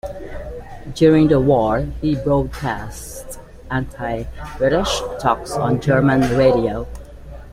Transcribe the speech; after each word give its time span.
During 0.95 1.27
the 1.27 1.39
war, 1.39 1.81
he 2.01 2.15
broadcast 2.15 3.37
anti-British 3.69 4.99
talks 5.19 5.51
on 5.51 5.79
German 5.79 6.21
radio. 6.35 6.87